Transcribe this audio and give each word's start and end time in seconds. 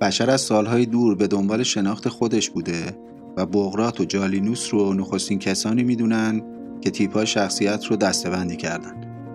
بشر 0.00 0.30
از 0.30 0.40
سالهای 0.40 0.86
دور 0.86 1.14
به 1.14 1.26
دنبال 1.26 1.62
شناخت 1.62 2.08
خودش 2.08 2.50
بوده 2.50 2.98
و 3.36 3.46
بغرات 3.46 4.00
و 4.00 4.04
جالینوس 4.04 4.74
رو 4.74 4.94
نخستین 4.94 5.38
کسانی 5.38 5.82
می‌دونن 5.82 6.42
که 6.80 6.90
تیپای 6.90 7.26
شخصیت 7.26 7.84
رو 7.84 7.96
دستبندی 7.96 8.56
کردن. 8.56 8.92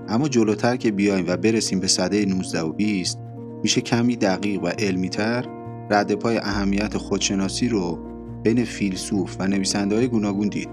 اما 0.08 0.28
جلوتر 0.28 0.76
که 0.76 0.92
بیایم 0.92 1.26
و 1.28 1.37
برسیم 1.37 1.79
به 1.79 1.87
صده 1.87 2.26
19 2.26 2.62
و 2.62 2.71
20 2.71 3.19
میشه 3.63 3.81
کمی 3.81 4.15
دقیق 4.15 4.63
و 4.63 4.67
علمیتر 4.67 5.46
رد 5.89 6.15
پای 6.15 6.37
اهمیت 6.37 6.97
خودشناسی 6.97 7.69
رو 7.69 7.99
بین 8.43 8.65
فیلسوف 8.65 9.35
و 9.39 9.47
نویسنده 9.47 9.96
های 9.96 10.07
گوناگون 10.07 10.47
دید. 10.47 10.69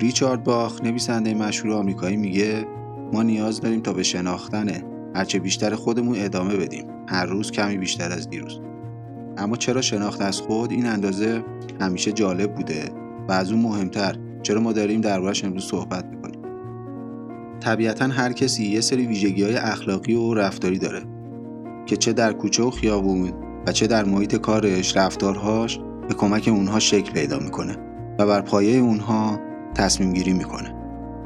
ریچارد 0.00 0.44
باخ 0.44 0.82
نویسنده 0.82 1.34
مشهور 1.34 1.74
آمریکایی 1.74 2.16
میگه 2.16 2.66
ما 3.12 3.22
نیاز 3.22 3.60
داریم 3.60 3.80
تا 3.80 3.92
به 3.92 4.02
شناختن 4.02 4.82
هرچه 5.14 5.38
بیشتر 5.38 5.74
خودمون 5.74 6.16
ادامه 6.18 6.56
بدیم. 6.56 6.84
هر 7.08 7.26
روز 7.26 7.50
کمی 7.50 7.76
بیشتر 7.76 8.12
از 8.12 8.30
دیروز. 8.30 8.60
اما 9.40 9.56
چرا 9.56 9.80
شناخت 9.80 10.22
از 10.22 10.40
خود 10.40 10.72
این 10.72 10.86
اندازه 10.86 11.44
همیشه 11.80 12.12
جالب 12.12 12.54
بوده 12.54 12.90
و 13.28 13.32
از 13.32 13.52
اون 13.52 13.62
مهمتر؟ 13.62 14.16
چرا 14.42 14.60
ما 14.60 14.72
داریم 14.72 15.00
دربارش 15.00 15.44
امروز 15.44 15.64
صحبت 15.64 16.04
می‌کنیم؟ 16.04 16.40
طبیعتا 17.60 18.06
هر 18.06 18.32
کسی 18.32 18.66
یه 18.66 18.80
سری 18.80 19.06
ویژگی 19.06 19.42
های 19.42 19.56
اخلاقی 19.56 20.14
و 20.14 20.34
رفتاری 20.34 20.78
داره 20.78 21.02
که 21.86 21.96
چه 21.96 22.12
در 22.12 22.32
کوچه 22.32 22.62
و 22.62 22.70
خیابون 22.70 23.32
و 23.66 23.72
چه 23.72 23.86
در 23.86 24.04
محیط 24.04 24.36
کارش 24.36 24.96
رفتارهاش 24.96 25.80
به 26.08 26.14
کمک 26.14 26.48
اونها 26.52 26.78
شکل 26.78 27.12
پیدا 27.12 27.38
می‌کنه 27.38 27.76
و 28.18 28.26
بر 28.26 28.40
پایه 28.40 28.78
اونها 28.78 29.38
تصمیم 29.74 30.12
گیری 30.12 30.32
می‌کنه 30.32 30.74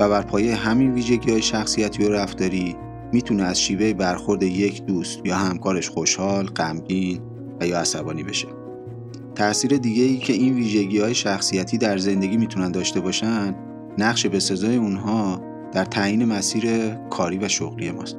و 0.01 0.09
بر 0.09 0.23
پایه 0.23 0.55
همین 0.55 0.93
ویژگی 0.93 1.31
های 1.31 1.43
شخصیتی 1.43 2.05
و 2.05 2.09
رفتاری 2.09 2.77
می‌تونه 3.13 3.43
از 3.43 3.61
شیوه 3.61 3.93
برخورد 3.93 4.43
یک 4.43 4.85
دوست 4.85 5.21
یا 5.25 5.37
همکارش 5.37 5.89
خوشحال، 5.89 6.47
غمگین 6.47 7.21
و 7.61 7.67
یا 7.67 7.81
عصبانی 7.81 8.23
بشه. 8.23 8.49
تأثیر 9.35 9.77
دیگه 9.77 10.03
ای 10.03 10.17
که 10.17 10.33
این 10.33 10.55
ویژگی 10.55 10.99
های 10.99 11.15
شخصیتی 11.15 11.79
در 11.79 11.99
زندگی 11.99 12.37
می‌تونن 12.37 12.71
داشته 12.71 13.01
باشن 13.01 13.55
نقش 13.99 14.27
به 14.27 14.41
سزای 14.41 14.77
اونها 14.77 15.41
در 15.73 15.85
تعیین 15.85 16.25
مسیر 16.25 16.95
کاری 17.11 17.39
و 17.39 17.49
شغلی 17.49 17.91
ماست. 17.91 18.17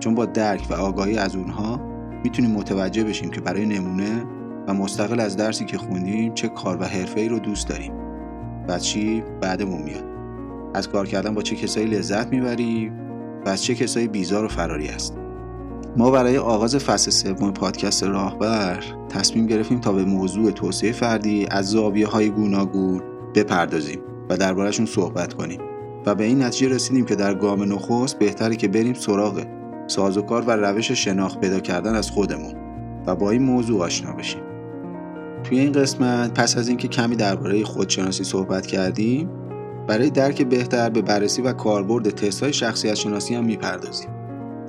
چون 0.00 0.14
با 0.14 0.26
درک 0.26 0.66
و 0.70 0.74
آگاهی 0.74 1.18
از 1.18 1.36
اونها 1.36 1.80
می‌تونیم 2.24 2.50
متوجه 2.50 3.04
بشیم 3.04 3.30
که 3.30 3.40
برای 3.40 3.66
نمونه 3.66 4.24
و 4.68 4.74
مستقل 4.74 5.20
از 5.20 5.36
درسی 5.36 5.64
که 5.64 5.78
خوندیم 5.78 6.34
چه 6.34 6.48
کار 6.48 6.76
و 6.80 6.84
حرفه 6.84 7.20
ای 7.20 7.28
رو 7.28 7.38
دوست 7.38 7.68
داریم 7.68 7.92
و 8.68 8.78
چی 8.78 9.22
بعدمون 9.40 9.82
میاد 9.82 10.04
از 10.74 10.88
کار 10.88 11.06
کردن 11.06 11.34
با 11.34 11.42
چه 11.42 11.56
کسایی 11.56 11.86
لذت 11.86 12.26
می‌بریم 12.26 12.92
و 13.46 13.48
از 13.48 13.64
چه 13.64 13.74
کسایی 13.74 14.08
بیزار 14.08 14.44
و 14.44 14.48
فراری 14.48 14.88
است 14.88 15.19
ما 15.96 16.10
برای 16.10 16.38
آغاز 16.38 16.76
فصل 16.76 17.10
سوم 17.10 17.52
پادکست 17.52 18.04
راهبر 18.04 18.84
تصمیم 19.08 19.46
گرفتیم 19.46 19.80
تا 19.80 19.92
به 19.92 20.04
موضوع 20.04 20.50
توسعه 20.50 20.92
فردی 20.92 21.46
از 21.50 21.70
زاویه 21.70 22.06
های 22.06 22.30
گوناگون 22.30 23.02
بپردازیم 23.34 24.00
و 24.28 24.36
دربارهشون 24.36 24.86
صحبت 24.86 25.34
کنیم 25.34 25.60
و 26.06 26.14
به 26.14 26.24
این 26.24 26.42
نتیجه 26.42 26.74
رسیدیم 26.74 27.04
که 27.04 27.14
در 27.14 27.34
گام 27.34 27.72
نخست 27.72 28.18
بهتره 28.18 28.56
که 28.56 28.68
بریم 28.68 28.94
سراغ 28.94 29.44
سازوکار 29.86 30.44
و 30.46 30.50
روش 30.50 30.92
شناخت 30.92 31.40
پیدا 31.40 31.60
کردن 31.60 31.94
از 31.94 32.10
خودمون 32.10 32.54
و 33.06 33.16
با 33.16 33.30
این 33.30 33.42
موضوع 33.42 33.82
آشنا 33.82 34.12
بشیم. 34.12 34.42
توی 35.44 35.58
این 35.58 35.72
قسمت 35.72 36.34
پس 36.34 36.56
از 36.56 36.68
اینکه 36.68 36.88
کمی 36.88 37.16
درباره 37.16 37.64
خودشناسی 37.64 38.24
صحبت 38.24 38.66
کردیم 38.66 39.30
برای 39.86 40.10
درک 40.10 40.42
بهتر 40.42 40.90
به 40.90 41.02
بررسی 41.02 41.42
و 41.42 41.52
کاربرد 41.52 42.10
تست 42.10 42.42
های 42.42 42.52
شخصیت 42.52 42.94
شناسی 42.94 43.34
هم 43.34 43.44
می‌پردازیم. 43.44 44.19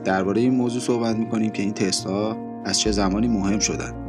درباره 0.04 0.42
این 0.42 0.56
موضوع 0.56 0.82
صحبت 0.82 1.16
می‌کنیم 1.16 1.50
که 1.50 1.64
این 1.64 1.74
تست 1.74 2.06
ها 2.06 2.38
از 2.66 2.80
چه 2.80 2.92
زمانی 2.92 3.28
مهم 3.28 3.60
شدن. 3.60 4.02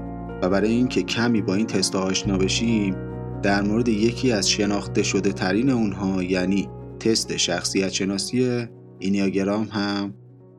و 0.43 0.49
برای 0.49 0.71
اینکه 0.71 1.03
کمی 1.03 1.43
با 1.43 1.55
این 1.55 1.67
تست 1.67 1.95
ها 1.95 2.03
آشنا 2.03 2.39
بشیم 2.39 2.97
در 3.43 3.63
مورد 3.63 3.89
یکی 3.89 4.33
از 4.33 4.51
شناخته 4.51 5.03
شده 5.03 5.33
ترین 5.33 5.71
اونها 5.71 6.23
یعنی 6.23 6.69
تست 7.01 7.37
شخصیت 7.37 7.89
شناسی 7.89 8.67
اینیاگرام 8.99 9.65
هم 9.65 10.15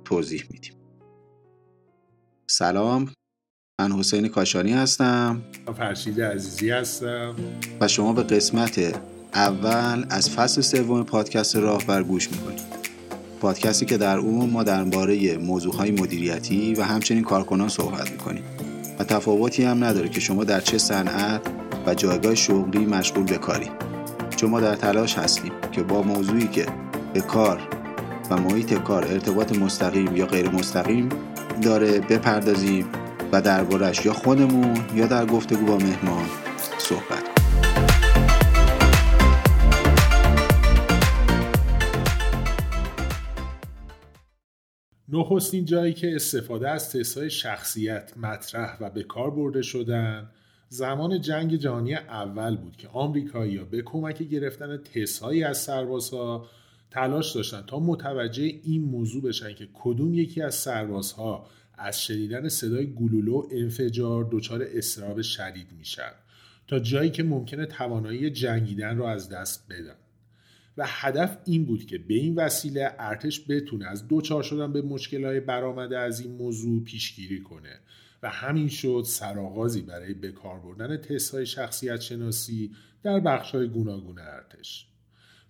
توضیح 0.06 0.44
میدیم. 0.52 0.74
سلام 2.48 3.10
من 3.82 3.92
حسین 3.92 4.28
کاشانی 4.28 4.74
هستم. 4.74 5.42
فرشید 5.78 6.22
عزیزی 6.22 6.70
هستم. 6.70 7.36
و 7.82 7.88
شما 7.88 8.14
به 8.14 8.24
قسمت 8.24 9.02
اول 9.34 10.06
از 10.10 10.30
فصل 10.30 10.62
سوم 10.62 11.04
پادکست 11.04 11.56
راهبر 11.56 12.04
گوش 12.04 12.32
می‌کنید. 12.32 12.83
پادکستی 13.44 13.86
که 13.86 13.98
در 13.98 14.18
اون 14.18 14.50
ما 14.50 14.64
درباره 14.64 15.38
موضوعهای 15.38 15.92
مدیریتی 15.92 16.74
و 16.74 16.84
همچنین 16.84 17.24
کارکنان 17.24 17.70
صحبت 17.70 18.12
می‌کنیم. 18.12 18.44
و 19.00 19.04
تفاوتی 19.04 19.64
هم 19.64 19.84
نداره 19.84 20.10
که 20.10 20.20
شما 20.20 20.44
در 20.44 20.60
چه 20.60 20.78
صنعت 20.78 21.42
و 21.86 21.94
جایگاه 21.94 22.36
شغلی 22.36 22.86
مشغول 22.86 23.24
به 23.24 23.38
کاری. 23.38 23.70
چون 24.36 24.50
ما 24.50 24.60
در 24.60 24.76
تلاش 24.76 25.18
هستیم 25.18 25.52
که 25.72 25.84
با 25.84 26.02
موضوعی 26.02 26.48
که 26.48 26.66
به 27.14 27.22
کار 27.22 27.62
و 28.30 28.38
محیط 28.38 28.74
کار 28.74 29.04
ارتباط 29.04 29.58
مستقیم 29.58 30.16
یا 30.16 30.26
غیر 30.26 30.50
مستقیم 30.50 31.10
داره 31.62 32.00
بپردازیم 32.00 32.86
و 33.32 33.42
دربارش 33.42 34.06
یا 34.06 34.14
خودمون 34.14 34.78
یا 34.96 35.08
در 35.08 35.26
گفتگو 35.26 35.66
با 35.66 35.78
مهمان 35.78 36.26
صحبت 36.78 37.23
نخستین 45.14 45.66
جایی 45.66 45.94
که 45.94 46.16
استفاده 46.16 46.70
از 46.70 46.92
تستهای 46.92 47.30
شخصیت 47.30 48.18
مطرح 48.18 48.78
و 48.82 48.90
به 48.90 49.04
کار 49.04 49.32
برده 49.32 49.62
شدن 49.62 50.30
زمان 50.70 51.22
جنگ 51.22 51.56
جهانی 51.56 51.96
اول 51.96 52.58
بود 52.58 52.78
که 52.78 52.88
آمریکایی‌ها 52.88 53.66
به 53.66 53.82
کمک 53.82 54.24
گرفتن 54.24 54.78
تستهایی 54.78 55.44
از 55.44 55.58
سربازها 55.58 56.48
تلاش 56.92 57.36
داشتن 57.36 57.62
تا 57.68 57.80
متوجه 57.80 58.44
این 58.44 58.84
موضوع 58.84 59.24
بشن 59.24 59.54
که 59.54 59.68
کدوم 59.74 60.14
یکی 60.14 60.42
از 60.42 60.56
سربازها 60.56 61.50
از 61.78 62.04
شنیدن 62.04 62.50
صدای 62.50 62.94
گلولو 62.94 63.48
انفجار 63.52 64.30
دچار 64.32 64.68
استراب 64.74 65.22
شدید 65.22 65.68
میشن 65.78 66.12
تا 66.68 66.80
جایی 66.80 67.12
که 67.12 67.24
ممکنه 67.24 67.66
توانایی 67.66 68.30
جنگیدن 68.30 68.98
رو 68.98 69.04
از 69.04 69.30
دست 69.30 69.66
بدن. 69.70 69.96
و 70.78 70.86
هدف 70.88 71.38
این 71.46 71.66
بود 71.66 71.86
که 71.86 71.98
به 71.98 72.14
این 72.14 72.36
وسیله 72.36 72.96
ارتش 73.00 73.46
بتونه 73.50 73.86
از 73.86 74.08
دوچار 74.08 74.44
شدن 74.44 74.74
به 74.74 74.82
مشکلهای 74.82 75.40
برآمده 75.40 75.98
از 75.98 76.20
این 76.20 76.32
موضوع 76.32 76.84
پیشگیری 76.84 77.42
کنه 77.42 77.80
و 78.24 78.30
همین 78.30 78.68
شد 78.68 79.04
سرآغازی 79.06 79.82
برای 79.82 80.14
بکار 80.14 80.60
بردن 80.60 80.98
تست 80.98 81.34
های 81.34 81.46
شخصیت 81.46 82.02
شناسی 82.02 82.72
در 83.04 83.20
بخش 83.20 83.56
های 83.56 83.68
گوناگون 83.68 84.20
ارتش. 84.20 84.88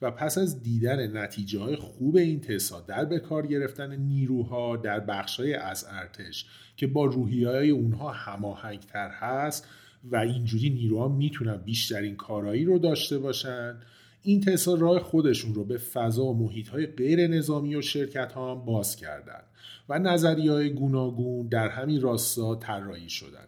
و 0.01 0.11
پس 0.11 0.37
از 0.37 0.63
دیدن 0.63 1.17
نتیجه 1.17 1.59
های 1.59 1.75
خوب 1.75 2.15
این 2.15 2.41
تسا 2.41 2.81
در 2.81 3.05
به 3.05 3.19
کار 3.19 3.47
گرفتن 3.47 3.95
نیروها 3.95 4.77
در 4.77 4.99
بخشای 4.99 5.53
از 5.53 5.85
ارتش 5.89 6.45
که 6.77 6.87
با 6.87 7.05
روحی 7.05 7.43
های 7.43 7.69
اونها 7.69 8.11
هماهنگتر 8.11 9.09
هست 9.09 9.67
و 10.03 10.15
اینجوری 10.15 10.69
نیروها 10.69 11.07
می‌تونن 11.07 11.57
بیشترین 11.57 12.15
کارایی 12.15 12.65
رو 12.65 12.79
داشته 12.79 13.19
باشن 13.19 13.75
این 14.23 14.41
تسا 14.41 14.73
راه 14.73 14.99
خودشون 14.99 15.53
رو 15.53 15.65
به 15.65 15.77
فضا 15.77 16.25
و 16.25 16.37
محیط 16.37 16.67
های 16.67 16.85
غیر 16.85 17.27
نظامی 17.27 17.75
و 17.75 17.81
شرکت 17.81 18.31
ها 18.31 18.55
هم 18.55 18.65
باز 18.65 18.95
کردن 18.95 19.43
و 19.89 19.99
نظریه 19.99 20.51
های 20.51 20.69
گوناگون 20.69 21.47
در 21.47 21.69
همین 21.69 22.01
راستا 22.01 22.55
طراحی 22.55 23.09
شدن. 23.09 23.47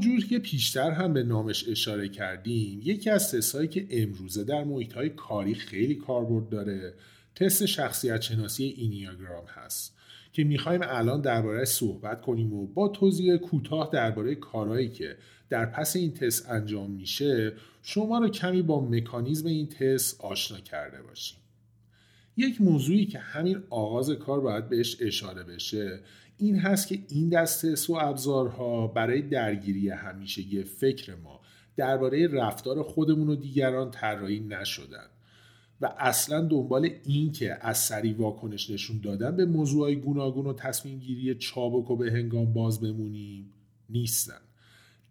جور 0.00 0.26
که 0.26 0.38
پیشتر 0.38 0.90
هم 0.90 1.12
به 1.12 1.22
نامش 1.22 1.68
اشاره 1.68 2.08
کردیم 2.08 2.80
یکی 2.84 3.10
از 3.10 3.32
تستهایی 3.32 3.68
که 3.68 3.86
امروزه 3.90 4.44
در 4.44 4.64
محیط 4.64 4.92
های 4.92 5.10
کاری 5.10 5.54
خیلی 5.54 5.94
کاربرد 5.94 6.48
داره 6.48 6.94
تست 7.34 7.66
شخصیت 7.66 8.22
شناسی 8.22 8.64
اینیاگرام 8.64 9.44
هست. 9.46 9.96
که 10.32 10.44
می‌خوایم 10.44 10.80
الان 10.84 11.20
درباره 11.20 11.64
صحبت 11.64 12.22
کنیم 12.22 12.52
و 12.52 12.66
با 12.66 12.88
توضیح 12.88 13.36
کوتاه 13.36 13.90
درباره 13.92 14.34
کارهایی 14.34 14.88
که 14.88 15.16
در 15.48 15.66
پس 15.66 15.96
این 15.96 16.14
تست 16.14 16.50
انجام 16.50 16.90
میشه 16.90 17.52
شما 17.82 18.18
رو 18.18 18.28
کمی 18.28 18.62
با 18.62 18.80
مکانیزم 18.80 19.48
این 19.48 19.68
تست 19.68 20.20
آشنا 20.20 20.58
کرده 20.58 21.02
باشیم. 21.02 21.38
یک 22.36 22.60
موضوعی 22.60 23.06
که 23.06 23.18
همین 23.18 23.62
آغاز 23.70 24.10
کار 24.10 24.40
باید 24.40 24.68
بهش 24.68 24.96
اشاره 25.00 25.42
بشه 25.42 26.00
این 26.38 26.58
هست 26.58 26.88
که 26.88 26.98
این 27.08 27.28
دسته 27.28 27.92
و 27.92 27.96
ابزارها 27.96 28.86
برای 28.86 29.22
درگیری 29.22 29.90
همیشگی 29.90 30.62
فکر 30.62 31.14
ما 31.14 31.40
درباره 31.76 32.28
رفتار 32.28 32.82
خودمون 32.82 33.28
و 33.28 33.36
دیگران 33.36 33.90
طراحی 33.90 34.40
نشدن. 34.40 35.06
و 35.82 35.94
اصلا 35.98 36.40
دنبال 36.40 36.90
این 37.04 37.32
که 37.32 37.58
از 37.60 37.78
سری 37.78 38.12
واکنش 38.12 38.70
نشون 38.70 39.00
دادن 39.00 39.36
به 39.36 39.44
موضوعهای 39.44 39.96
گوناگون 39.96 40.46
و 40.46 40.52
تصمیم 40.52 40.98
گیری 40.98 41.34
چابک 41.34 41.90
و 41.90 41.96
به 41.96 42.12
هنگام 42.12 42.52
باز 42.52 42.80
بمونیم 42.80 43.52
نیستن. 43.90 44.40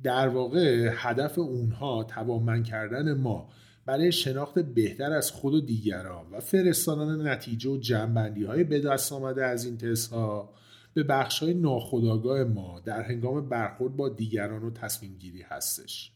در 0.04 0.28
واقع 0.28 0.90
هدف 0.96 1.40
اونها 1.40 2.04
توانمند 2.04 2.66
کردن 2.66 3.14
ما 3.14 3.50
برای 3.86 4.12
شناخت 4.12 4.60
بهتر 4.60 5.14
از 5.14 5.32
خود 5.32 5.54
و 5.54 5.62
دیگران 5.62 6.26
و 6.32 6.40
فرستادن 6.40 7.28
نتیجه 7.28 7.70
و 7.70 7.78
جنبندی 7.78 8.44
های 8.44 8.64
به 8.64 8.80
دست 8.80 9.14
آمده 9.14 9.46
از 9.46 9.66
این 9.66 9.78
تست 9.78 10.14
ها 10.14 10.54
به 10.94 11.04
بخشهای 11.04 11.54
ناخودآگاه 11.54 12.44
ما 12.44 12.80
در 12.80 13.02
هنگام 13.02 13.50
برخورد 13.50 13.96
با 13.96 14.10
دیگران 14.10 14.64
و 14.64 14.72
تصمیم 14.72 15.18
گیری 15.20 15.42
هستش. 15.42 16.12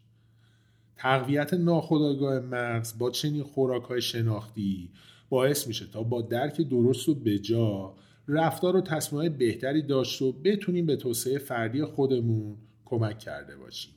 تقویت 0.98 1.54
ناخودآگاه 1.54 2.40
مغز 2.40 2.98
با 2.98 3.12
چنین 3.12 3.44
خوراک 3.44 4.00
شناختی 4.00 4.90
باعث 5.30 5.68
میشه 5.68 5.86
تا 5.88 6.04
با 6.04 6.22
درک 6.22 6.62
درست 6.62 7.10
و 7.10 7.16
بجا 7.16 7.94
رفتار 8.28 8.76
و 8.76 8.82
تصمیم 8.82 9.34
بهتری 9.38 9.82
داشت 9.82 10.22
و 10.22 10.32
بتونیم 10.32 10.86
به 10.86 10.96
توسعه 10.96 11.38
فردی 11.38 11.86
خودمون 11.86 12.58
کمک 12.86 13.20
کرده 13.20 13.58
باشیم. 13.58 13.94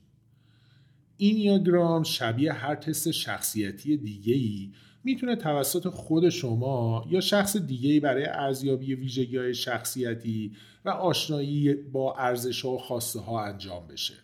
اینیاگرام 1.17 2.03
شبیه 2.03 2.53
هر 2.53 2.75
تست 2.75 3.11
شخصیتی 3.11 3.97
دیگه 3.97 4.35
ای 4.35 4.73
می‌تونه 5.05 5.37
توسط 5.37 5.89
خود 5.89 6.29
شما 6.29 7.07
یا 7.11 7.21
شخص 7.21 7.57
دیگه 7.57 7.91
ای 7.91 8.01
برای 8.01 8.27
ارزیابی 8.27 8.95
ویژگی 8.95 9.37
های 9.37 9.55
شخصیتی 9.55 10.53
و 10.85 10.91
آشنایی 10.91 11.75
با 11.75 12.15
ارزش 12.15 12.65
ها 12.65 12.71
و 12.71 12.79
خواسته 12.79 13.21
ها 13.21 13.45
انجام 13.45 13.87
بشه. 13.87 14.15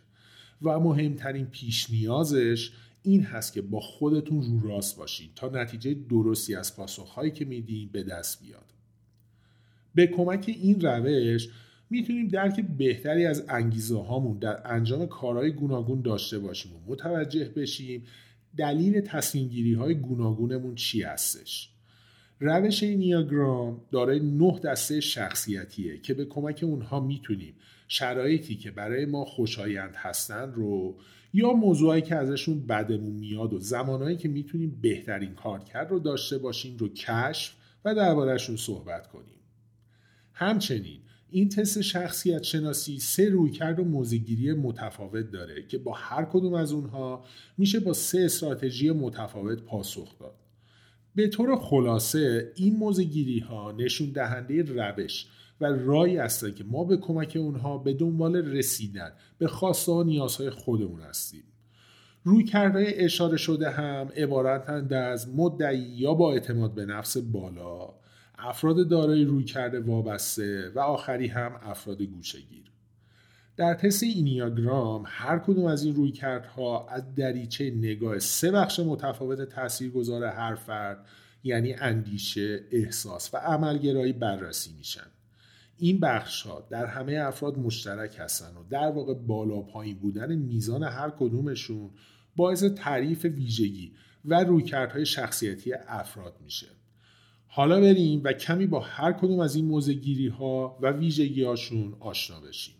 و 0.62 0.80
مهمترین 0.80 1.46
پیش 1.46 1.90
نیازش 1.90 2.72
این 3.02 3.22
هست 3.22 3.52
که 3.52 3.62
با 3.62 3.80
خودتون 3.80 4.42
رو 4.42 4.68
راست 4.68 4.96
باشید 4.96 5.30
تا 5.34 5.48
نتیجه 5.48 5.94
درستی 5.94 6.54
از 6.54 6.76
پاسخهایی 6.76 7.30
که 7.30 7.44
میدین 7.44 7.88
به 7.92 8.02
دست 8.02 8.42
بیاد. 8.42 8.72
به 9.94 10.06
کمک 10.06 10.44
این 10.46 10.80
روش 10.80 11.48
می‌تونیم 11.90 12.28
درک 12.28 12.60
بهتری 12.60 13.26
از 13.26 13.44
انگیزه 13.48 14.02
هامون 14.02 14.38
در 14.38 14.72
انجام 14.72 15.06
کارهای 15.06 15.52
گوناگون 15.52 16.00
داشته 16.02 16.38
باشیم 16.38 16.72
و 16.72 16.92
متوجه 16.92 17.44
بشیم 17.56 18.02
دلیل 18.56 19.00
تصمیم 19.00 19.48
گیری 19.48 19.74
های 19.74 19.94
گوناگونمون 19.94 20.74
چی 20.74 21.02
هستش. 21.02 21.70
روش 22.40 22.82
نیاگرام 22.82 23.80
دارای 23.90 24.20
نه 24.20 24.60
دسته 24.64 25.00
شخصیتیه 25.00 25.98
که 25.98 26.14
به 26.14 26.24
کمک 26.24 26.60
اونها 26.62 27.00
می‌تونیم 27.00 27.54
شرایطی 27.88 28.56
که 28.56 28.70
برای 28.70 29.04
ما 29.06 29.24
خوشایند 29.24 29.94
هستن 29.96 30.52
رو 30.52 30.96
یا 31.32 31.52
موضوعی 31.52 32.02
که 32.02 32.14
ازشون 32.14 32.66
بدمون 32.66 33.12
میاد 33.12 33.52
و 33.52 33.58
زمانهایی 33.58 34.16
که 34.16 34.28
می‌تونیم 34.28 34.78
بهترین 34.82 35.34
کارکرد 35.34 35.90
رو 35.90 35.98
داشته 35.98 36.38
باشیم 36.38 36.76
رو 36.76 36.88
کشف 36.88 37.54
و 37.84 37.94
دربارهشون 37.94 38.56
صحبت 38.56 39.06
کنیم 39.06 39.40
همچنین 40.32 41.00
این 41.30 41.48
تست 41.48 41.80
شخصیت 41.80 42.42
شناسی 42.42 42.98
سه 42.98 43.28
رویکرد 43.28 43.80
و 43.80 43.84
موزگیری 43.84 44.52
متفاوت 44.52 45.30
داره 45.30 45.66
که 45.66 45.78
با 45.78 45.92
هر 45.92 46.24
کدوم 46.24 46.54
از 46.54 46.72
اونها 46.72 47.24
میشه 47.58 47.80
با 47.80 47.92
سه 47.92 48.18
استراتژی 48.18 48.90
متفاوت 48.90 49.62
پاسخ 49.62 50.18
داد. 50.18 50.34
به 51.14 51.28
طور 51.28 51.56
خلاصه 51.56 52.52
این 52.56 52.76
موزگیری 52.76 53.38
ها 53.38 53.72
نشون 53.72 54.10
دهنده 54.10 54.62
روش 54.62 55.26
رای 55.66 56.16
هستند 56.16 56.54
که 56.54 56.64
ما 56.64 56.84
به 56.84 56.96
کمک 56.96 57.36
اونها 57.40 57.78
به 57.78 57.92
دنبال 57.92 58.36
رسیدن 58.36 59.12
به 59.38 59.46
خواسته 59.46 59.92
و 59.92 60.02
نیازهای 60.02 60.50
خودمون 60.50 61.00
هستیم. 61.00 61.44
روی 62.24 62.44
کرده 62.44 62.92
اشاره 62.96 63.36
شده 63.36 63.70
هم 63.70 64.08
عبارتند 64.16 64.92
از 64.92 65.28
مدعی 65.34 65.78
یا 65.78 66.14
با 66.14 66.32
اعتماد 66.32 66.74
به 66.74 66.84
نفس 66.84 67.16
بالا 67.16 67.94
افراد 68.38 68.88
دارای 68.88 69.24
روی 69.24 69.44
کرده 69.44 69.80
وابسته 69.80 70.72
و 70.74 70.78
آخری 70.78 71.26
هم 71.26 71.52
افراد 71.62 72.02
گوشگیر 72.02 72.64
در 73.56 73.74
تست 73.74 74.02
اینیاگرام 74.02 75.04
هر 75.06 75.38
کدوم 75.38 75.64
از 75.64 75.84
این 75.84 75.94
رویکردها 75.94 76.88
از 76.88 77.14
دریچه 77.14 77.70
نگاه 77.70 78.18
سه 78.18 78.50
بخش 78.50 78.80
متفاوت 78.80 79.40
تاثیرگذار 79.40 80.24
هر 80.24 80.54
فرد 80.54 81.06
یعنی 81.44 81.74
اندیشه، 81.74 82.60
احساس 82.70 83.34
و 83.34 83.36
عملگرایی 83.36 84.12
بررسی 84.12 84.70
میشن. 84.78 85.06
این 85.76 86.00
بخش 86.00 86.42
ها 86.42 86.66
در 86.70 86.86
همه 86.86 87.12
افراد 87.12 87.58
مشترک 87.58 88.16
هستن 88.18 88.56
و 88.56 88.64
در 88.70 88.90
واقع 88.90 89.14
بالا 89.14 89.60
پایین 89.60 89.98
بودن 89.98 90.34
میزان 90.34 90.82
هر 90.82 91.10
کدومشون 91.10 91.90
باعث 92.36 92.64
تعریف 92.64 93.24
ویژگی 93.24 93.92
و 94.24 94.44
رویکردهای 94.44 95.06
شخصیتی 95.06 95.72
افراد 95.88 96.36
میشه. 96.44 96.66
حالا 97.46 97.80
بریم 97.80 98.20
و 98.24 98.32
کمی 98.32 98.66
با 98.66 98.80
هر 98.80 99.12
کدوم 99.12 99.40
از 99.40 99.54
این 99.54 99.64
موزگیری 99.64 100.28
ها 100.28 100.78
و 100.82 100.90
ویژگی 100.90 101.44
هاشون 101.44 101.96
آشنا 102.00 102.40
بشیم. 102.40 102.74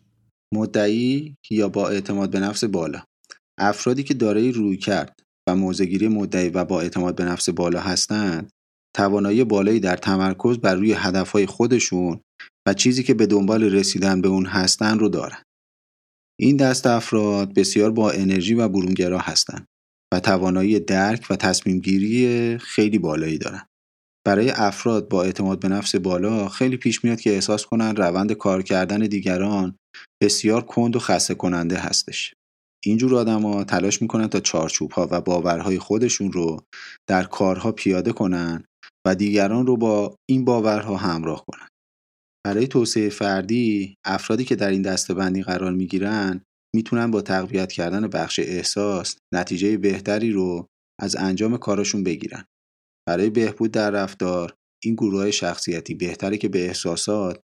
مدعی 0.54 1.36
یا 1.50 1.68
با 1.68 1.88
اعتماد 1.88 2.30
به 2.30 2.40
نفس 2.40 2.64
بالا 2.64 3.02
افرادی 3.58 4.02
که 4.02 4.14
دارای 4.14 4.52
روی 4.52 4.76
کرد 4.76 5.20
و 5.48 5.56
موزگیری 5.56 6.08
مدعی 6.08 6.48
و 6.48 6.64
با 6.64 6.80
اعتماد 6.80 7.16
به 7.16 7.24
نفس 7.24 7.48
بالا 7.48 7.80
هستند 7.80 8.50
توانایی 8.96 9.44
بالایی 9.44 9.80
در 9.80 9.96
تمرکز 9.96 10.58
بر 10.58 10.74
روی 10.74 10.92
هدفهای 10.92 11.46
خودشون 11.46 12.20
و 12.68 12.74
چیزی 12.74 13.02
که 13.02 13.14
به 13.14 13.26
دنبال 13.26 13.64
رسیدن 13.64 14.20
به 14.20 14.28
اون 14.28 14.46
هستن 14.46 14.98
رو 14.98 15.08
دارن. 15.08 15.42
این 16.40 16.56
دست 16.56 16.86
افراد 16.86 17.54
بسیار 17.54 17.90
با 17.90 18.10
انرژی 18.10 18.54
و 18.54 18.68
برونگرا 18.68 19.18
هستند 19.18 19.66
و 20.14 20.20
توانایی 20.20 20.80
درک 20.80 21.26
و 21.30 21.36
تصمیم 21.36 21.80
گیری 21.80 22.58
خیلی 22.58 22.98
بالایی 22.98 23.38
دارند. 23.38 23.68
برای 24.26 24.50
افراد 24.50 25.08
با 25.08 25.22
اعتماد 25.22 25.60
به 25.60 25.68
نفس 25.68 25.94
بالا 25.94 26.48
خیلی 26.48 26.76
پیش 26.76 27.04
میاد 27.04 27.20
که 27.20 27.30
احساس 27.30 27.66
کنن 27.66 27.96
روند 27.96 28.32
کار 28.32 28.62
کردن 28.62 28.98
دیگران 28.98 29.76
بسیار 30.22 30.62
کند 30.64 30.96
و 30.96 30.98
خسته 30.98 31.34
کننده 31.34 31.76
هستش. 31.76 32.34
اینجور 32.84 33.14
آدما 33.14 33.64
تلاش 33.64 34.02
می‌کنن 34.02 34.28
تا 34.28 34.40
چارچوب 34.40 34.90
ها 34.90 35.08
و 35.10 35.20
باورهای 35.20 35.78
خودشون 35.78 36.32
رو 36.32 36.60
در 37.08 37.24
کارها 37.24 37.72
پیاده 37.72 38.12
کنن 38.12 38.64
و 39.06 39.14
دیگران 39.14 39.66
رو 39.66 39.76
با 39.76 40.16
این 40.30 40.44
باورها 40.44 40.96
همراه 40.96 41.44
کنن. 41.46 41.68
برای 42.46 42.66
توسعه 42.66 43.08
فردی 43.08 43.94
افرادی 44.04 44.44
که 44.44 44.56
در 44.56 44.70
این 44.70 44.82
دستبندی 44.82 45.42
قرار 45.42 45.72
می‌گیرن 45.72 46.42
می‌تونن 46.74 47.10
با 47.10 47.22
تقویت 47.22 47.72
کردن 47.72 48.08
بخش 48.08 48.38
احساس 48.38 49.16
نتیجه 49.34 49.76
بهتری 49.76 50.30
رو 50.30 50.66
از 51.00 51.16
انجام 51.16 51.56
کارشون 51.56 52.04
بگیرن. 52.04 52.44
برای 53.08 53.30
بهبود 53.30 53.70
در 53.70 53.90
رفتار 53.90 54.54
این 54.84 54.94
گروه 54.94 55.30
شخصیتی 55.30 55.94
بهتره 55.94 56.38
که 56.38 56.48
به 56.48 56.66
احساسات 56.66 57.40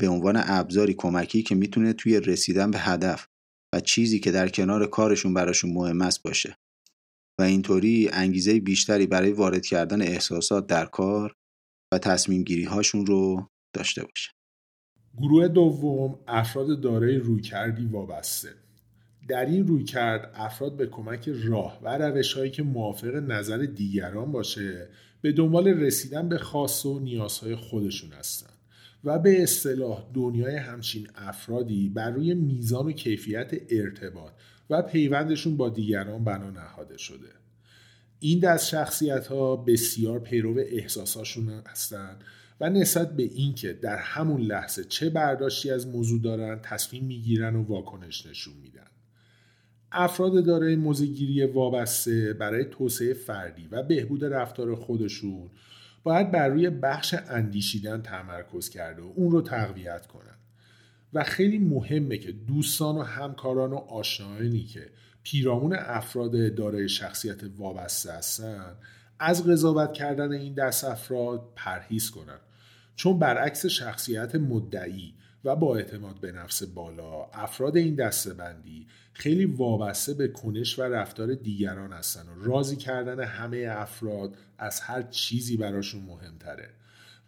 به 0.00 0.08
عنوان 0.08 0.42
ابزاری 0.44 0.94
کمکی 0.94 1.42
که 1.42 1.54
می‌تونه 1.54 1.92
توی 1.92 2.20
رسیدن 2.20 2.70
به 2.70 2.78
هدف 2.78 3.26
و 3.74 3.80
چیزی 3.80 4.20
که 4.20 4.30
در 4.30 4.48
کنار 4.48 4.86
کارشون 4.86 5.34
براشون 5.34 5.72
مهم 5.72 6.02
است 6.02 6.22
باشه 6.22 6.56
و 7.40 7.42
اینطوری 7.42 8.10
انگیزه 8.12 8.60
بیشتری 8.60 9.06
برای 9.06 9.32
وارد 9.32 9.66
کردن 9.66 10.02
احساسات 10.02 10.66
در 10.66 10.86
کار 10.86 11.34
و 11.92 11.98
تصمیم 11.98 12.44
گیری 12.44 12.64
هاشون 12.64 13.06
رو 13.06 13.48
داشته 13.74 14.02
باشه. 14.02 14.30
گروه 15.18 15.48
دوم 15.48 16.18
افراد 16.28 16.80
دارای 16.80 17.16
رویکردی 17.16 17.86
وابسته. 17.86 18.48
در 19.28 19.46
این 19.46 19.66
روی 19.66 19.84
کرد 19.84 20.32
افراد 20.34 20.76
به 20.76 20.86
کمک 20.86 21.28
راه 21.28 21.80
و 21.82 21.98
روش 21.98 22.32
هایی 22.32 22.50
که 22.50 22.62
موافق 22.62 23.14
نظر 23.14 23.58
دیگران 23.58 24.32
باشه 24.32 24.88
به 25.20 25.32
دنبال 25.32 25.68
رسیدن 25.68 26.28
به 26.28 26.38
خاص 26.38 26.86
و 26.86 26.98
نیازهای 26.98 27.56
خودشون 27.56 28.12
هستند 28.12 28.58
و 29.04 29.18
به 29.18 29.42
اصطلاح 29.42 30.10
دنیای 30.14 30.56
همچین 30.56 31.08
افرادی 31.14 31.88
بر 31.88 32.10
روی 32.10 32.34
میزان 32.34 32.86
و 32.86 32.92
کیفیت 32.92 33.50
ارتباط 33.70 34.32
و 34.70 34.82
پیوندشون 34.82 35.56
با 35.56 35.68
دیگران 35.68 36.24
بنا 36.24 36.50
نهاده 36.50 36.98
شده. 36.98 37.28
این 38.20 38.38
دست 38.38 38.68
شخصیت 38.68 39.26
ها 39.26 39.56
بسیار 39.56 40.18
پیرو 40.18 40.58
احساساشون 40.58 41.62
هستند 41.66 42.24
و 42.60 42.70
نسبت 42.70 43.16
به 43.16 43.22
اینکه 43.22 43.72
در 43.72 43.96
همون 43.96 44.40
لحظه 44.40 44.84
چه 44.84 45.10
برداشتی 45.10 45.70
از 45.70 45.86
موضوع 45.86 46.22
دارن 46.22 46.60
تصمیم 46.62 47.04
می‌گیرن 47.04 47.56
و 47.56 47.62
واکنش 47.62 48.26
نشون 48.26 48.54
میدن. 48.62 48.86
افراد 49.92 50.44
دارای 50.44 50.76
موزگیری 50.76 51.44
وابسته 51.44 52.32
برای 52.32 52.64
توسعه 52.64 53.14
فردی 53.14 53.68
و 53.70 53.82
بهبود 53.82 54.24
رفتار 54.24 54.74
خودشون 54.74 55.50
باید 56.02 56.30
بر 56.30 56.48
روی 56.48 56.70
بخش 56.70 57.14
اندیشیدن 57.28 58.02
تمرکز 58.02 58.68
کرده 58.68 59.02
و 59.02 59.12
اون 59.14 59.30
رو 59.30 59.42
تقویت 59.42 60.06
کنن. 60.06 60.39
و 61.14 61.24
خیلی 61.24 61.58
مهمه 61.58 62.18
که 62.18 62.32
دوستان 62.32 62.96
و 62.96 63.02
همکاران 63.02 63.72
و 63.72 63.76
آشنایانی 63.76 64.64
که 64.64 64.90
پیرامون 65.22 65.76
افراد 65.78 66.54
دارای 66.54 66.88
شخصیت 66.88 67.40
وابسته 67.56 68.12
هستن 68.12 68.76
از 69.18 69.46
قضاوت 69.46 69.92
کردن 69.92 70.32
این 70.32 70.54
دست 70.54 70.84
افراد 70.84 71.52
پرهیز 71.56 72.10
کنن. 72.10 72.38
چون 72.96 73.18
برعکس 73.18 73.66
شخصیت 73.66 74.34
مدعی 74.34 75.14
و 75.44 75.56
با 75.56 75.76
اعتماد 75.76 76.20
به 76.20 76.32
نفس 76.32 76.62
بالا 76.62 77.24
افراد 77.24 77.76
این 77.76 77.96
بندی 78.38 78.86
خیلی 79.12 79.44
وابسته 79.44 80.14
به 80.14 80.28
کنش 80.28 80.78
و 80.78 80.82
رفتار 80.82 81.34
دیگران 81.34 81.92
هستن 81.92 82.28
و 82.28 82.44
راضی 82.44 82.76
کردن 82.76 83.20
همه 83.20 83.66
افراد 83.70 84.36
از 84.58 84.80
هر 84.80 85.02
چیزی 85.02 85.56
براشون 85.56 86.02
مهمتره. 86.02 86.70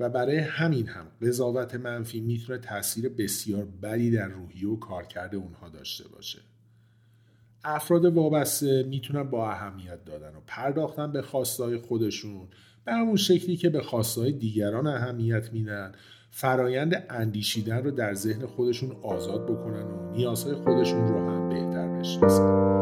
و 0.03 0.09
برای 0.09 0.39
همین 0.39 0.87
هم 0.87 1.07
قضاوت 1.23 1.75
منفی 1.75 2.21
می‌تونه 2.21 2.59
تاثیر 2.59 3.09
بسیار 3.09 3.65
بدی 3.83 4.11
در 4.11 4.29
روحی 4.29 4.65
و 4.65 4.77
کارکرد 4.77 5.35
اونها 5.35 5.69
داشته 5.69 6.09
باشه. 6.09 6.39
افراد 7.65 8.05
وابسته 8.05 8.83
می‌تونن 8.83 9.23
با 9.23 9.51
اهمیت 9.51 10.05
دادن 10.05 10.37
و 10.37 10.41
پرداختن 10.47 11.13
به 11.13 11.23
خواستای 11.23 11.79
خودشون 11.79 12.49
به 12.85 12.93
همون 12.93 13.17
شکلی 13.17 13.57
که 13.57 13.71
به 13.71 13.83
خواستای 13.83 14.33
دیگران 14.33 14.87
اهمیت 14.87 15.53
میدن 15.53 15.93
فرایند 16.31 17.07
اندیشیدن 17.11 17.85
رو 17.85 17.91
در 17.91 18.15
ذهن 18.15 18.47
خودشون 18.47 18.97
آزاد 19.03 19.47
بکنن 19.47 19.83
و 19.83 20.13
نیازهای 20.13 20.55
خودشون 20.55 21.09
رو 21.09 21.31
هم 21.31 21.49
بهتر 21.49 21.89
بشناسن. 21.89 22.73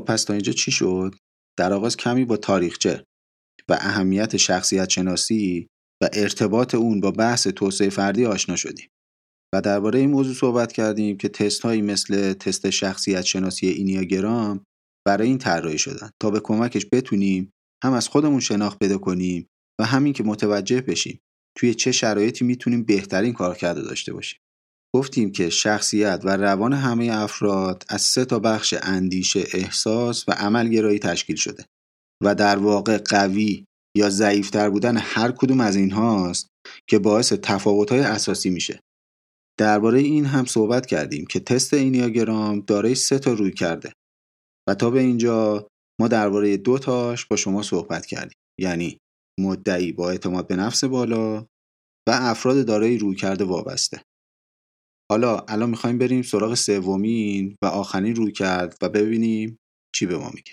پس 0.00 0.24
تا 0.24 0.32
اینجا 0.32 0.52
چی 0.52 0.70
شد؟ 0.70 1.14
در 1.58 1.72
آغاز 1.72 1.96
کمی 1.96 2.24
با 2.24 2.36
تاریخچه 2.36 3.04
و 3.68 3.76
اهمیت 3.80 4.36
شخصیت 4.36 4.90
شناسی 4.90 5.68
و 6.02 6.08
ارتباط 6.12 6.74
اون 6.74 7.00
با 7.00 7.10
بحث 7.10 7.46
توسعه 7.46 7.90
فردی 7.90 8.26
آشنا 8.26 8.56
شدیم 8.56 8.88
و 9.54 9.60
درباره 9.60 9.98
این 9.98 10.10
موضوع 10.10 10.34
صحبت 10.34 10.72
کردیم 10.72 11.16
که 11.16 11.28
تست 11.28 11.60
هایی 11.60 11.82
مثل 11.82 12.32
تست 12.32 12.70
شخصیت 12.70 13.22
شناسی 13.22 13.66
اینیاگرام 13.68 14.64
برای 15.06 15.28
این 15.28 15.38
طراحی 15.38 15.78
شدن 15.78 16.10
تا 16.22 16.30
به 16.30 16.40
کمکش 16.40 16.86
بتونیم 16.92 17.50
هم 17.84 17.92
از 17.92 18.08
خودمون 18.08 18.40
شناخت 18.40 18.78
پیدا 18.78 18.98
کنیم 18.98 19.46
و 19.80 19.84
همین 19.84 20.12
که 20.12 20.24
متوجه 20.24 20.80
بشیم 20.80 21.20
توی 21.58 21.74
چه 21.74 21.92
شرایطی 21.92 22.44
می‌تونیم 22.44 22.84
بهترین 22.84 23.32
کار 23.32 23.54
کرده 23.54 23.82
داشته 23.82 24.12
باشیم 24.12 24.40
گفتیم 24.94 25.32
که 25.32 25.50
شخصیت 25.50 26.20
و 26.24 26.36
روان 26.36 26.72
همه 26.72 27.10
افراد 27.12 27.84
از 27.88 28.02
سه 28.02 28.24
تا 28.24 28.38
بخش 28.38 28.74
اندیشه، 28.82 29.44
احساس 29.54 30.28
و 30.28 30.32
عملگرایی 30.32 30.98
تشکیل 30.98 31.36
شده 31.36 31.64
و 32.22 32.34
در 32.34 32.58
واقع 32.58 32.98
قوی 32.98 33.64
یا 33.96 34.10
ضعیفتر 34.10 34.70
بودن 34.70 34.96
هر 34.96 35.32
کدوم 35.32 35.60
از 35.60 35.76
اینهاست 35.76 36.48
که 36.88 36.98
باعث 36.98 37.32
تفاوت‌های 37.32 38.00
اساسی 38.00 38.50
میشه. 38.50 38.80
درباره 39.58 39.98
این 39.98 40.24
هم 40.24 40.44
صحبت 40.44 40.86
کردیم 40.86 41.26
که 41.26 41.40
تست 41.40 41.74
اینیاگرام 41.74 42.60
دارای 42.60 42.94
سه 42.94 43.18
تا 43.18 43.32
روی 43.32 43.52
کرده 43.52 43.92
و 44.68 44.74
تا 44.74 44.90
به 44.90 45.00
اینجا 45.00 45.68
ما 46.00 46.08
درباره 46.08 46.56
دو 46.56 46.78
تاش 46.78 47.26
با 47.26 47.36
شما 47.36 47.62
صحبت 47.62 48.06
کردیم 48.06 48.38
یعنی 48.60 48.98
مدعی 49.40 49.92
با 49.92 50.10
اعتماد 50.10 50.46
به 50.46 50.56
نفس 50.56 50.84
بالا 50.84 51.40
و 52.08 52.10
افراد 52.10 52.66
دارای 52.66 52.98
روی 52.98 53.16
کرده 53.16 53.44
وابسته 53.44 54.02
حالا 55.10 55.38
الان 55.48 55.70
می‌خوایم 55.70 55.98
بریم 55.98 56.22
سراغ 56.22 56.54
سومین 56.54 57.56
و 57.62 57.66
آخرین 57.66 58.14
روی 58.16 58.32
کرد 58.32 58.76
و 58.82 58.88
ببینیم 58.88 59.58
چی 59.94 60.06
به 60.06 60.18
ما 60.18 60.30
میگه. 60.34 60.52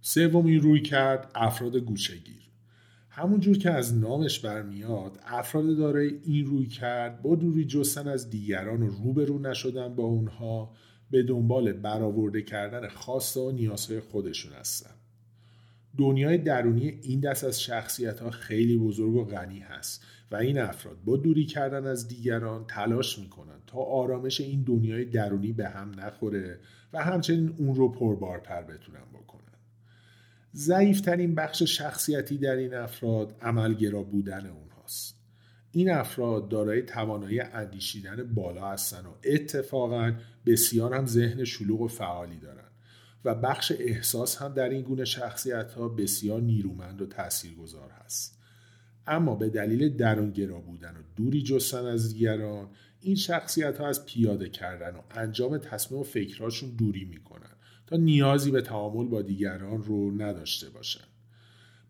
سومین 0.00 0.60
روی 0.60 0.82
کرد 0.82 1.30
افراد 1.34 1.76
گوشگیر 1.76 2.46
همونجور 3.10 3.58
که 3.58 3.70
از 3.70 3.98
نامش 3.98 4.38
برمیاد 4.40 5.18
افراد 5.26 5.76
دارای 5.76 6.20
این 6.24 6.46
روی 6.46 6.66
کرد 6.66 7.22
با 7.22 7.34
دوری 7.34 7.64
جستن 7.64 8.08
از 8.08 8.30
دیگران 8.30 8.82
و 8.82 8.86
روبرو 8.86 9.38
نشدن 9.38 9.94
با 9.94 10.04
اونها 10.04 10.74
به 11.10 11.22
دنبال 11.22 11.72
برآورده 11.72 12.42
کردن 12.42 12.88
خواسته 12.88 13.40
و 13.40 13.50
نیازهای 13.50 14.00
خودشون 14.00 14.52
هستن. 14.52 14.95
دنیای 15.98 16.38
درونی 16.38 16.98
این 17.02 17.20
دست 17.20 17.44
از 17.44 17.62
شخصیت 17.62 18.20
ها 18.20 18.30
خیلی 18.30 18.78
بزرگ 18.78 19.14
و 19.14 19.24
غنی 19.24 19.58
هست 19.58 20.04
و 20.30 20.36
این 20.36 20.58
افراد 20.58 20.96
با 21.04 21.16
دوری 21.16 21.46
کردن 21.46 21.86
از 21.86 22.08
دیگران 22.08 22.64
تلاش 22.66 23.18
می‌کنن 23.18 23.60
تا 23.66 23.78
آرامش 23.78 24.40
این 24.40 24.62
دنیای 24.62 25.04
درونی 25.04 25.52
به 25.52 25.68
هم 25.68 25.92
نخوره 26.00 26.58
و 26.92 27.02
همچنین 27.04 27.54
اون 27.58 27.74
رو 27.74 27.92
پربارتر 27.92 28.62
بتونن 28.62 29.04
بکنن. 29.14 29.42
ضعیفترین 30.54 31.34
بخش 31.34 31.62
شخصیتی 31.62 32.38
در 32.38 32.56
این 32.56 32.74
افراد 32.74 33.36
عملگرا 33.42 34.02
بودن 34.02 34.46
اونهاست. 34.46 35.16
این 35.72 35.90
افراد 35.90 36.48
دارای 36.48 36.82
توانایی 36.82 37.40
اندیشیدن 37.40 38.34
بالا 38.34 38.70
هستن 38.70 39.06
و 39.06 39.12
اتفاقا 39.24 40.12
بسیار 40.46 40.94
هم 40.94 41.06
ذهن 41.06 41.44
شلوغ 41.44 41.80
و 41.80 41.88
فعالی 41.88 42.38
دارن. 42.38 42.70
و 43.26 43.34
بخش 43.34 43.72
احساس 43.78 44.36
هم 44.36 44.54
در 44.54 44.68
این 44.68 44.82
گونه 44.82 45.04
شخصیت 45.04 45.72
ها 45.72 45.88
بسیار 45.88 46.40
نیرومند 46.40 47.02
و 47.02 47.06
تاثیرگذار 47.06 47.90
هست. 47.90 48.38
اما 49.06 49.34
به 49.34 49.48
دلیل 49.48 49.96
درونگرا 49.96 50.60
بودن 50.60 50.96
و 50.96 51.02
دوری 51.16 51.42
جستن 51.42 51.86
از 51.86 52.12
دیگران 52.12 52.68
این 53.00 53.14
شخصیت 53.14 53.78
ها 53.78 53.88
از 53.88 54.06
پیاده 54.06 54.48
کردن 54.48 54.96
و 54.96 55.00
انجام 55.10 55.58
تصمیم 55.58 56.00
و 56.00 56.04
فکرهاشون 56.04 56.70
دوری 56.70 57.04
می‌کنن 57.04 57.56
تا 57.86 57.96
نیازی 57.96 58.50
به 58.50 58.62
تعامل 58.62 59.06
با 59.06 59.22
دیگران 59.22 59.82
رو 59.82 60.22
نداشته 60.22 60.70
باشن. 60.70 61.04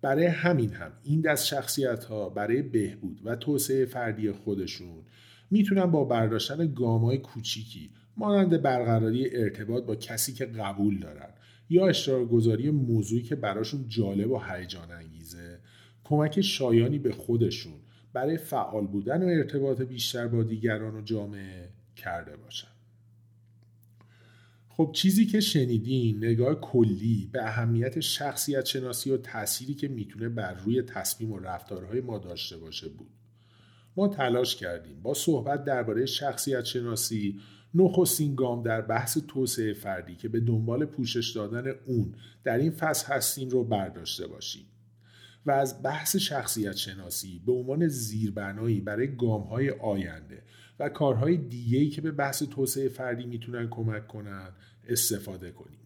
برای 0.02 0.26
همین 0.26 0.73
هم 0.73 0.93
این 1.02 1.21
دست 1.21 1.47
شخصیت 1.47 2.05
ها 2.05 2.28
برای 2.28 2.62
بهبود 2.62 3.21
و 3.25 3.37
توسعه 3.37 3.85
فردی 3.85 4.33
خودشون 4.33 5.02
می‌تونن 5.50 5.87
با 5.87 6.05
برداشتن 6.05 6.75
گامای 6.75 7.19
کوچیکی 7.19 7.90
مانند 8.16 8.62
برقراری 8.62 9.37
ارتباط 9.37 9.85
با 9.85 9.96
کسی 9.96 10.32
که 10.32 10.46
قبول 10.46 10.99
دارن 10.99 11.30
یا 11.70 11.88
اشتراک 11.88 12.28
گذاری 12.28 12.70
موضوعی 12.70 13.23
که 13.23 13.37
براشون 13.37 13.85
جالب 13.88 14.30
و 14.30 14.38
هیجان 14.38 14.90
انگیزه 14.90 15.61
کمک 16.04 16.40
شایانی 16.40 16.99
به 16.99 17.12
خودشون 17.12 17.75
برای 18.12 18.37
فعال 18.37 18.87
بودن 18.87 19.23
و 19.23 19.26
ارتباط 19.26 19.82
بیشتر 19.82 20.28
با 20.28 20.42
دیگران 20.42 20.96
و 20.96 21.02
جامعه 21.02 21.68
کرده 21.96 22.37
باشن. 22.37 22.68
خب 24.68 24.90
چیزی 24.94 25.26
که 25.26 25.40
شنیدین 25.40 26.16
نگاه 26.16 26.61
کلی 26.61 27.30
به 27.32 27.44
اهمیت 27.44 28.00
شخصیت 28.00 28.66
شناسی 28.66 29.11
و 29.11 29.16
تأثیری 29.16 29.75
که 29.75 29.88
می‌تونه 29.88 30.28
بر 30.28 30.54
روی 30.54 30.82
تصمیم 30.82 31.32
و 31.32 31.38
رفتارهای 31.38 32.00
ما 32.00 32.18
داشته 32.18 32.56
باشه 32.56 32.88
بود. 32.88 33.11
ما 33.96 34.08
تلاش 34.08 34.56
کردیم 34.56 35.02
با 35.02 35.14
صحبت 35.14 35.64
درباره 35.64 36.06
شخصیت 36.06 36.64
شناسی 36.64 37.40
نخستین 37.76 38.35
گام 38.35 38.62
در 38.62 38.80
بحث 38.80 39.18
توسعه 39.28 39.73
فردی 39.73 40.14
که 40.14 40.28
به 40.28 40.40
دنبال 40.40 40.85
پوشش 40.85 41.30
دادن 41.30 41.75
اون 41.87 42.14
در 42.45 42.59
این 42.59 42.71
فصل 42.71 43.12
هستیم 43.12 43.49
رو 43.49 43.64
برداشته 43.64 44.26
باشیم 44.26 44.66
و 45.47 45.50
از 45.50 45.83
بحث 45.83 46.16
شخصیت 46.16 46.76
شناسی 46.76 47.42
به 47.47 47.52
عنوان 47.52 47.88
زیربنایی 47.88 48.80
برای 48.80 49.16
گام 49.16 49.42
های 49.42 49.71
آینده 49.71 50.42
و 50.78 50.88
کارهای 50.88 51.37
دیگه‌ای 51.37 51.88
که 51.88 52.00
به 52.00 52.11
بحث 52.11 52.42
توسعه 52.42 52.88
فردی 52.88 53.26
می‌تونن 53.26 53.68
کمک 53.71 54.06
کنن 54.06 54.49
استفاده 54.88 55.50
کنیم. 55.50 55.78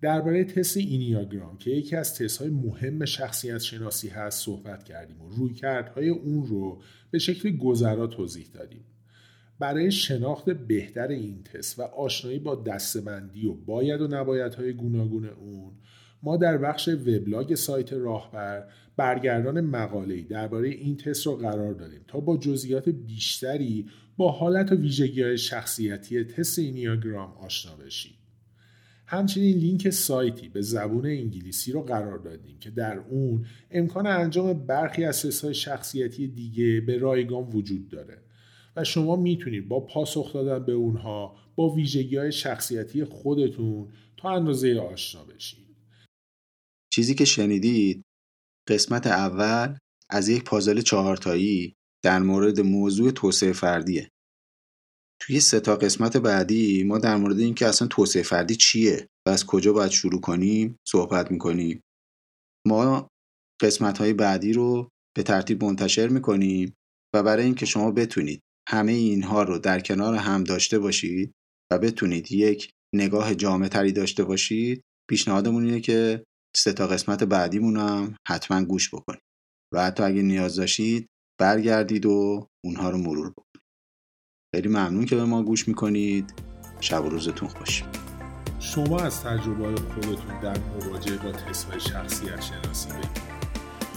درباره 0.00 0.44
تست 0.44 0.76
اینیاگرام 0.76 1.58
که 1.58 1.70
یکی 1.70 1.96
از 1.96 2.14
تست 2.14 2.38
های 2.38 2.50
مهم 2.50 3.04
شخصیت 3.04 3.58
شناسی 3.58 4.08
هست 4.08 4.44
صحبت 4.44 4.84
کردیم 4.84 5.22
و 5.22 5.28
رویکردهای 5.28 6.08
اون 6.08 6.46
رو 6.46 6.82
به 7.10 7.18
شکل 7.18 7.56
گذرا 7.56 8.06
توضیح 8.06 8.46
دادیم. 8.54 8.84
برای 9.58 9.90
شناخت 9.90 10.50
بهتر 10.50 11.08
این 11.08 11.42
تست 11.42 11.78
و 11.78 11.82
آشنایی 11.82 12.38
با 12.38 12.54
دستبندی 12.54 13.46
و 13.46 13.54
باید 13.54 14.00
و 14.00 14.08
نبایدهای 14.08 14.72
گوناگون 14.72 15.28
اون 15.28 15.72
ما 16.22 16.36
در 16.36 16.58
بخش 16.58 16.88
وبلاگ 16.88 17.54
سایت 17.54 17.92
راهبر 17.92 18.68
برگردان 18.96 19.60
مقاله‌ای 19.60 20.22
درباره 20.22 20.68
این 20.68 20.96
تست 20.96 21.26
رو 21.26 21.36
قرار 21.36 21.74
دادیم 21.74 22.00
تا 22.08 22.20
با 22.20 22.36
جزئیات 22.36 22.88
بیشتری 22.88 23.86
با 24.16 24.32
حالت 24.32 24.72
و 24.72 24.74
ویژگی 24.74 25.22
های 25.22 25.38
شخصیتی 25.38 26.24
تست 26.24 26.58
اینیاگرام 26.58 27.32
آشنا 27.32 27.76
بشیم. 27.76 28.12
همچنین 29.06 29.56
لینک 29.56 29.90
سایتی 29.90 30.48
به 30.48 30.60
زبون 30.60 31.06
انگلیسی 31.06 31.72
رو 31.72 31.82
قرار 31.82 32.18
دادیم 32.18 32.58
که 32.58 32.70
در 32.70 32.98
اون 32.98 33.46
امکان 33.70 34.06
انجام 34.06 34.66
برخی 34.66 35.04
از 35.04 35.44
های 35.44 35.54
شخصیتی 35.54 36.28
دیگه 36.28 36.80
به 36.80 36.98
رایگان 36.98 37.42
وجود 37.42 37.88
داره 37.88 38.18
و 38.76 38.84
شما 38.84 39.16
می‌تونید 39.16 39.68
با 39.68 39.80
پاسخ 39.80 40.32
دادن 40.32 40.66
به 40.66 40.72
اونها 40.72 41.36
با 41.56 41.68
ویژگی 41.68 42.16
های 42.16 42.32
شخصیتی 42.32 43.04
خودتون 43.04 43.92
تا 44.16 44.30
اندازه 44.30 44.80
آشنا 44.80 45.24
بشید. 45.24 45.66
چیزی 46.92 47.14
که 47.14 47.24
شنیدید 47.24 48.02
قسمت 48.68 49.06
اول 49.06 49.78
از 50.10 50.28
یک 50.28 50.44
پازل 50.44 50.80
چهارتایی 50.80 51.74
در 52.04 52.18
مورد 52.18 52.60
موضوع 52.60 53.10
توسعه 53.10 53.52
فردیه. 53.52 54.10
توی 55.20 55.40
سه 55.40 55.60
تا 55.60 55.76
قسمت 55.76 56.16
بعدی 56.16 56.84
ما 56.84 56.98
در 56.98 57.16
مورد 57.16 57.38
اینکه 57.38 57.66
اصلا 57.66 57.88
توسعه 57.88 58.22
فردی 58.22 58.56
چیه 58.56 59.08
و 59.26 59.30
از 59.30 59.46
کجا 59.46 59.72
باید 59.72 59.90
شروع 59.90 60.20
کنیم 60.20 60.76
صحبت 60.88 61.30
می‌کنیم. 61.30 61.80
ما 62.66 63.08
قسمت 63.62 63.98
های 63.98 64.12
بعدی 64.12 64.52
رو 64.52 64.88
به 65.16 65.22
ترتیب 65.22 65.64
منتشر 65.64 66.08
می‌کنیم 66.08 66.74
و 67.14 67.22
برای 67.22 67.44
اینکه 67.44 67.66
شما 67.66 67.90
بتونید 67.90 68.40
همه 68.68 68.92
اینها 68.92 69.42
رو 69.42 69.58
در 69.58 69.80
کنار 69.80 70.14
هم 70.14 70.44
داشته 70.44 70.78
باشید 70.78 71.34
و 71.72 71.78
بتونید 71.78 72.32
یک 72.32 72.70
نگاه 72.94 73.34
جامع 73.34 73.68
تری 73.68 73.92
داشته 73.92 74.24
باشید. 74.24 74.82
پیشنهادمون 75.10 75.64
اینه 75.64 75.80
که 75.80 76.24
سه 76.56 76.72
تا 76.72 76.86
قسمت 76.86 77.24
بعدیمون 77.24 77.76
هم 77.76 78.16
حتما 78.28 78.64
گوش 78.64 78.94
بکنید. 78.94 79.22
و 79.74 79.84
حتی 79.84 80.02
اگه 80.02 80.22
نیاز 80.22 80.56
داشتید 80.56 81.06
برگردید 81.40 82.06
و 82.06 82.48
اونها 82.64 82.90
رو 82.90 82.98
مرور 82.98 83.30
بکنید. 83.30 83.62
خیلی 84.54 84.68
ممنون 84.68 85.04
که 85.04 85.16
به 85.16 85.24
ما 85.24 85.42
گوش 85.42 85.68
می‌کنید. 85.68 86.34
شب 86.80 87.04
و 87.04 87.08
روزتون 87.08 87.48
خوش. 87.48 87.84
شما 88.60 88.98
از 88.98 89.22
تجربه 89.22 89.80
خودتون 89.80 90.40
در 90.42 90.58
مواجهه 90.58 91.22
با 91.22 91.32
تست 91.32 91.78
شخصیت 91.78 92.40
شناسی 92.42 92.88
بگید 92.88 93.22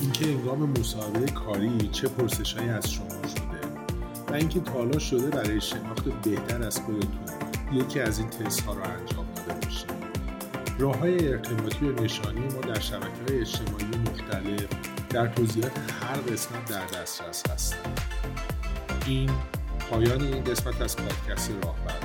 اینکه 0.01 0.25
انگام 0.25 0.69
مصاحبه 0.69 1.31
کاری 1.31 1.89
چه 1.91 2.07
پرسشهایی 2.07 2.69
از 2.69 2.91
شما 2.91 3.27
شده 3.27 3.48
و 4.29 4.33
اینکه 4.33 4.59
تالا 4.59 4.99
شده 4.99 5.29
برای 5.29 5.61
شناخت 5.61 6.03
بهتر 6.03 6.63
از 6.63 6.77
خودتون 6.79 7.19
یکی 7.71 7.99
از 7.99 8.19
این 8.19 8.29
تست 8.29 8.61
ها 8.61 8.73
رو 8.73 8.81
انجام 8.83 9.25
داده 9.35 9.65
باشید 9.65 9.91
راه 10.79 10.97
های 10.97 11.27
ارتباطی 11.27 11.85
و 11.85 12.03
نشانی 12.03 12.39
ما 12.39 12.61
در 12.61 12.79
شبکه 12.79 13.07
های 13.29 13.41
اجتماعی 13.41 13.85
مختلف 13.85 14.67
در 15.09 15.27
توضیحات 15.27 15.71
هر 16.01 16.17
قسمت 16.17 16.65
در 16.65 17.01
دسترس 17.01 17.49
هستند. 17.49 18.01
این 19.05 19.29
پایان 19.89 20.21
این 20.21 20.43
قسمت 20.43 20.81
از 20.81 20.97
پادکست 20.97 21.51
راهبر. 21.63 21.99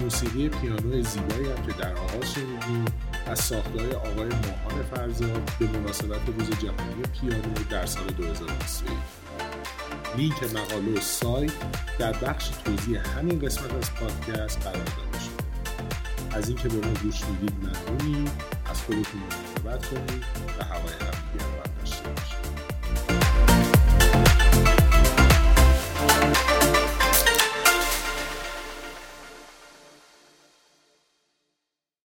موسیقی 0.00 0.48
پیانو 0.48 1.02
زیبایی 1.02 1.46
هم 1.46 1.66
که 1.66 1.72
در 1.72 1.92
آغاز 1.92 2.32
شنیدیم 2.32 2.84
از 3.26 3.40
ساختهای 3.40 3.92
آقای 3.92 4.28
ماهان 4.28 4.82
فرزاد 4.94 5.50
به 5.58 5.66
مناسبت 5.66 6.20
روز 6.38 6.50
جهانی 6.50 7.02
پیانو 7.20 7.54
در 7.70 7.86
سال 7.86 8.06
2021 8.06 9.25
لینک 10.16 10.42
مقاله 10.42 10.98
و 10.98 11.00
سایت 11.00 11.52
در 11.98 12.12
بخش 12.12 12.48
توضیح 12.48 13.18
همین 13.18 13.40
قسمت 13.40 13.74
از 13.74 13.94
پادکست 13.94 14.62
قرار 14.62 14.74
داده 14.74 15.24
شده. 15.24 16.36
از 16.36 16.48
اینکه 16.48 16.68
به 16.68 16.86
ما 16.86 16.92
گوش 17.02 17.24
می‌دید 17.24 17.54
ممنونیم. 17.62 18.30
از 18.70 18.82
خودتون 18.82 19.20
مراقبت 19.20 19.86
کنید 19.86 20.24
و 20.58 20.64
هوای 20.64 20.94